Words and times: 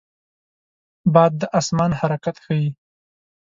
باد 1.13 1.33
د 1.41 1.43
آسمان 1.59 1.91
حرکت 1.99 2.35
ښيي 2.45 2.67